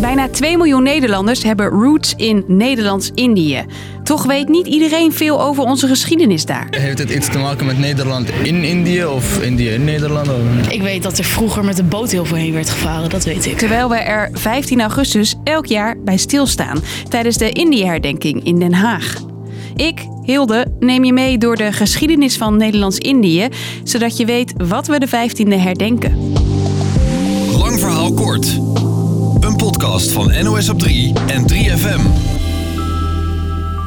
[0.00, 3.64] Bijna 2 miljoen Nederlanders hebben roots in Nederlands-Indië.
[4.02, 6.66] Toch weet niet iedereen veel over onze geschiedenis daar.
[6.70, 10.28] Heeft het iets te maken met Nederland in Indië of Indië in Nederland?
[10.68, 13.46] Ik weet dat er vroeger met de boot heel veel heen werd gevaren, dat weet
[13.46, 13.58] ik.
[13.58, 19.16] Terwijl we er 15 augustus elk jaar bij stilstaan tijdens de Indië-herdenking in Den Haag.
[19.76, 23.48] Ik, Hilde, neem je mee door de geschiedenis van Nederlands-Indië,
[23.84, 26.32] zodat je weet wat we de 15e herdenken.
[27.58, 28.58] Lang verhaal kort.
[29.42, 32.00] Een podcast van NOS op 3 en 3FM.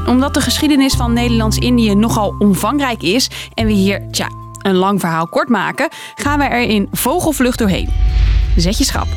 [0.08, 4.30] Omdat de geschiedenis van Nederlands-Indië nogal omvangrijk is en we hier, tja,
[4.62, 7.90] een lang verhaal kort maken, gaan we er in vogelvlucht doorheen.
[8.55, 9.08] Zet je schrap.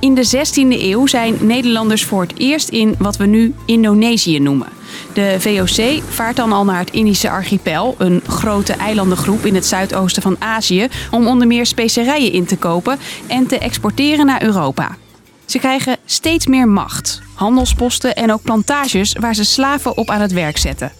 [0.00, 4.68] In de 16e eeuw zijn Nederlanders voor het eerst in wat we nu Indonesië noemen.
[5.12, 10.22] De VOC vaart dan al naar het Indische archipel, een grote eilandengroep in het zuidoosten
[10.22, 14.96] van Azië, om onder meer specerijen in te kopen en te exporteren naar Europa.
[15.44, 20.32] Ze krijgen steeds meer macht, handelsposten en ook plantages waar ze slaven op aan het
[20.32, 20.92] werk zetten.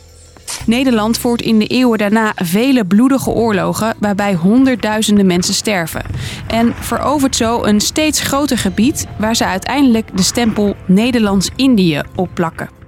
[0.66, 6.02] Nederland voert in de eeuwen daarna vele bloedige oorlogen waarbij honderdduizenden mensen sterven.
[6.46, 12.81] En verovert zo een steeds groter gebied waar ze uiteindelijk de stempel Nederlands-Indië opplakken.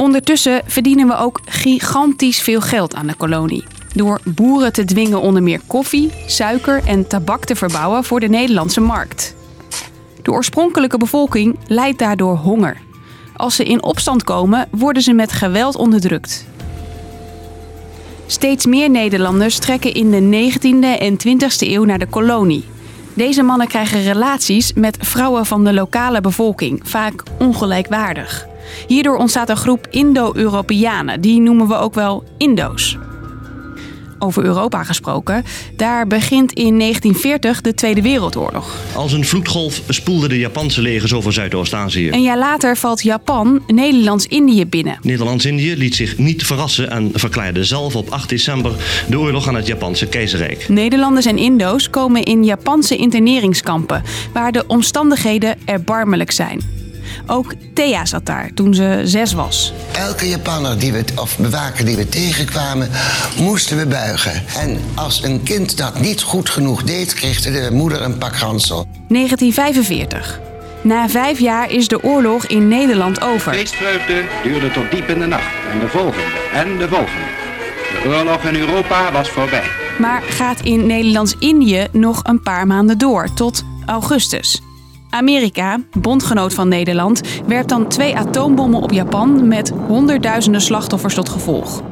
[0.00, 3.64] Ondertussen verdienen we ook gigantisch veel geld aan de kolonie.
[3.94, 8.80] Door boeren te dwingen onder meer koffie, suiker en tabak te verbouwen voor de Nederlandse
[8.80, 9.34] markt.
[10.22, 12.76] De oorspronkelijke bevolking lijdt daardoor honger.
[13.36, 16.46] Als ze in opstand komen, worden ze met geweld onderdrukt.
[18.26, 22.64] Steeds meer Nederlanders trekken in de 19e en 20e eeuw naar de kolonie.
[23.14, 28.48] Deze mannen krijgen relaties met vrouwen van de lokale bevolking, vaak ongelijkwaardig.
[28.86, 32.98] Hierdoor ontstaat een groep Indo-Europeanen, die noemen we ook wel Indo's.
[34.22, 35.44] Over Europa gesproken,
[35.76, 38.76] daar begint in 1940 de Tweede Wereldoorlog.
[38.94, 42.10] Als een vloedgolf spoelden de Japanse legers over Zuidoost-Azië.
[42.10, 44.98] Een jaar later valt Japan Nederlands-Indië binnen.
[45.02, 48.72] Nederlands-Indië liet zich niet verrassen en verklaarde zelf op 8 december
[49.08, 50.68] de oorlog aan het Japanse keizerrijk.
[50.68, 54.02] Nederlanders en Indo's komen in Japanse interneringskampen,
[54.32, 56.79] waar de omstandigheden erbarmelijk zijn.
[57.26, 59.72] Ook Thea zat daar toen ze zes was.
[59.92, 62.90] Elke Japanner die we, of bewaker die we tegenkwamen,
[63.38, 64.42] moesten we buigen.
[64.56, 68.86] En als een kind dat niet goed genoeg deed, kreeg de moeder een pak ransel.
[69.08, 70.40] 1945.
[70.82, 73.52] Na vijf jaar is de oorlog in Nederland over.
[73.52, 75.52] Feestvreugde duurde tot diep in de nacht.
[75.72, 76.26] En de volgende.
[76.52, 77.26] En de volgende.
[78.02, 79.64] De oorlog in Europa was voorbij.
[79.98, 84.60] Maar gaat in Nederlands-Indië nog een paar maanden door, tot augustus.
[85.10, 91.82] Amerika, bondgenoot van Nederland, werpt dan twee atoombommen op Japan met honderdduizenden slachtoffers tot gevolg.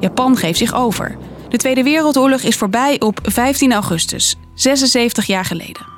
[0.00, 1.16] Japan geeft zich over.
[1.48, 5.90] De Tweede Wereldoorlog is voorbij op 15 augustus, 76 jaar geleden.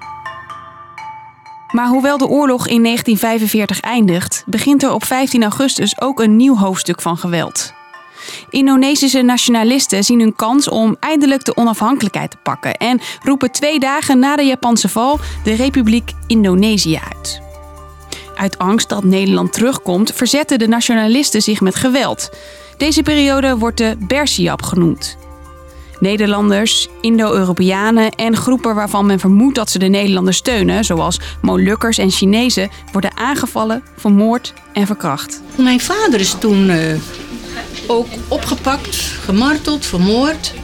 [1.73, 6.57] Maar hoewel de oorlog in 1945 eindigt, begint er op 15 augustus ook een nieuw
[6.57, 7.73] hoofdstuk van geweld.
[8.51, 14.19] Indonesische nationalisten zien hun kans om eindelijk de onafhankelijkheid te pakken en roepen twee dagen
[14.19, 17.43] na de Japanse val de Republiek Indonesië uit.
[18.35, 22.31] Uit angst dat Nederland terugkomt, verzetten de nationalisten zich met geweld.
[22.77, 25.17] Deze periode wordt de Bersiap genoemd.
[26.01, 32.11] Nederlanders, Indo-Europeanen en groepen waarvan men vermoedt dat ze de Nederlanders steunen, zoals Molukkers en
[32.11, 35.43] Chinezen, worden aangevallen, vermoord en verkracht.
[35.57, 36.77] Mijn vader is toen uh,
[37.87, 40.55] ook opgepakt, gemarteld, vermoord.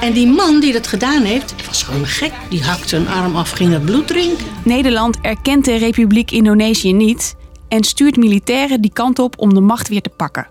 [0.00, 2.32] En die man die dat gedaan heeft, was gewoon gek.
[2.48, 4.46] Die hakte een arm af, ging het bloed drinken.
[4.64, 7.34] Nederland erkent de Republiek Indonesië niet
[7.68, 10.48] en stuurt militairen die kant op om de macht weer te pakken.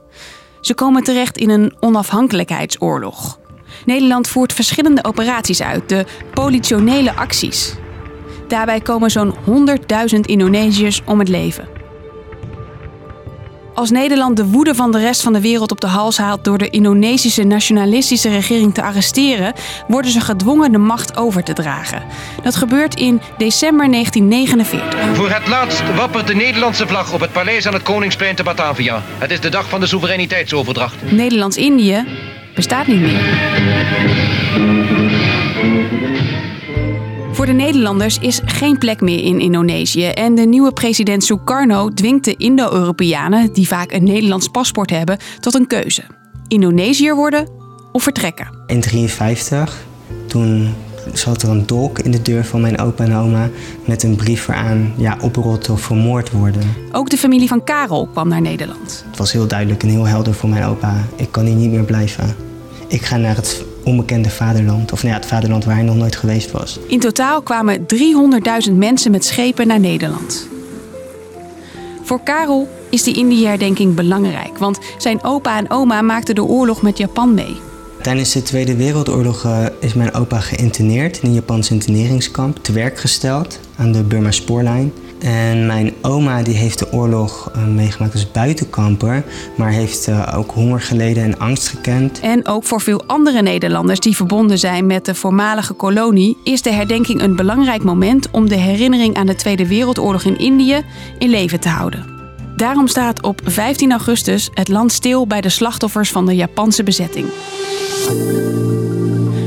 [0.61, 3.39] Ze komen terecht in een onafhankelijkheidsoorlog.
[3.85, 7.75] Nederland voert verschillende operaties uit, de politionele acties.
[8.47, 9.35] Daarbij komen zo'n
[10.13, 11.67] 100.000 Indonesiërs om het leven.
[13.75, 16.58] Als Nederland de woede van de rest van de wereld op de hals haalt door
[16.58, 19.53] de Indonesische nationalistische regering te arresteren,
[19.88, 22.03] worden ze gedwongen de macht over te dragen.
[22.44, 25.16] Dat gebeurt in december 1949.
[25.16, 29.02] Voor het laatst wappert de Nederlandse vlag op het paleis aan het Koningsplein te Batavia.
[29.17, 31.11] Het is de dag van de soevereiniteitsoverdracht.
[31.11, 32.05] Nederlands-Indië
[32.53, 34.34] bestaat niet meer.
[37.46, 42.26] Voor de Nederlanders is geen plek meer in Indonesië en de nieuwe president Sukarno dwingt
[42.26, 46.02] de Indo-Europeanen, die vaak een Nederlands paspoort hebben, tot een keuze:
[46.47, 47.47] Indonesiër worden
[47.92, 48.46] of vertrekken.
[48.46, 49.86] In 1953,
[50.28, 50.74] toen
[51.14, 53.50] zat er een dolk in de deur van mijn opa en oma
[53.86, 56.64] met een brief eraan ja, oprotten of vermoord worden.
[56.92, 59.06] Ook de familie van Karel kwam naar Nederland.
[59.09, 61.06] Het was heel duidelijk en heel helder voor mijn opa.
[61.16, 62.36] Ik kan hier niet meer blijven.
[62.88, 64.91] Ik ga naar het onbekende vaderland.
[64.91, 66.79] Of nou ja, het vaderland waar hij nog nooit geweest was.
[66.87, 67.85] In totaal kwamen
[68.67, 70.47] 300.000 mensen met schepen naar Nederland.
[72.03, 76.97] Voor Karel is die Indië-herdenking belangrijk, want zijn opa en oma maakten de oorlog met
[76.97, 77.58] Japan mee.
[78.02, 82.99] Tijdens de Tweede Wereldoorlog uh, is mijn opa geïnterneerd in een Japans interneringskamp, te werk
[82.99, 84.93] gesteld aan de Burma Spoorlijn.
[85.20, 89.23] En mijn oma die heeft de oorlog uh, meegemaakt als buitenkamper,
[89.58, 92.20] maar heeft uh, ook honger geleden en angst gekend.
[92.20, 96.72] En ook voor veel andere Nederlanders die verbonden zijn met de voormalige kolonie, is de
[96.72, 100.82] herdenking een belangrijk moment om de herinnering aan de Tweede Wereldoorlog in Indië
[101.18, 102.06] in leven te houden.
[102.56, 107.28] Daarom staat op 15 augustus het land stil bij de slachtoffers van de Japanse bezetting.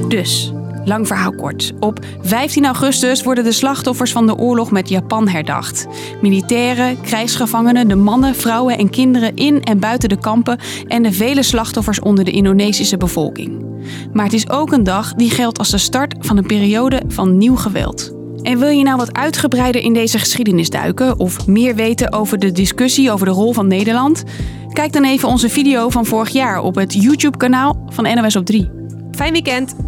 [0.09, 0.53] Dus,
[0.89, 1.73] lang verhaal kort.
[1.81, 5.87] Op 15 augustus worden de slachtoffers van de oorlog met Japan herdacht.
[6.23, 11.43] Militairen, krijgsgevangenen, de mannen, vrouwen en kinderen in en buiten de kampen en de vele
[11.43, 13.65] slachtoffers onder de Indonesische bevolking.
[14.13, 17.39] Maar het is ook een dag die geldt als de start van een periode van
[17.39, 18.17] nieuw geweld.
[18.43, 22.53] En wil je nou wat uitgebreider in deze geschiedenis duiken of meer weten over de
[22.53, 24.25] discussie over de rol van Nederland?
[24.73, 28.71] Kijk dan even onze video van vorig jaar op het YouTube-kanaal van NOS op 3.
[29.11, 29.88] Fijn weekend!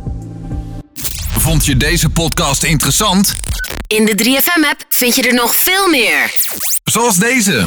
[1.50, 3.36] Vond je deze podcast interessant?
[3.86, 6.34] In de 3FM-app vind je er nog veel meer.
[6.84, 7.66] Zoals deze.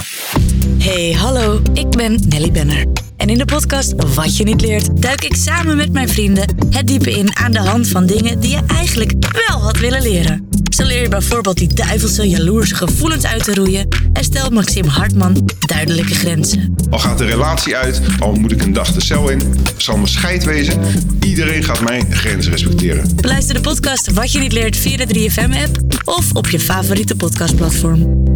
[0.79, 2.85] Hey, hallo, ik ben Nelly Benner.
[3.17, 6.87] En in de podcast Wat je niet leert, duik ik samen met mijn vrienden het
[6.87, 9.11] diepe in aan de hand van dingen die je eigenlijk
[9.47, 10.52] wel had willen leren.
[10.73, 15.49] Zo leer je bijvoorbeeld die duivelse, jaloerse gevoelens uit te roeien en stelt Maxim Hartman
[15.59, 16.75] duidelijke grenzen.
[16.89, 20.07] Al gaat de relatie uit, al moet ik een dag de cel in, zal mijn
[20.07, 20.81] scheid wezen,
[21.19, 23.15] iedereen gaat mijn grenzen respecteren.
[23.15, 28.32] Beluister de podcast Wat je niet leert via de 3FM-app of op je favoriete podcastplatform.